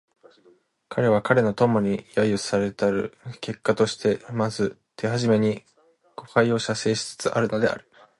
[0.89, 5.63] 彼は彼の友に揶揄せられたる結果としてまず手初めに
[6.15, 7.87] 吾輩を写生しつつあるのである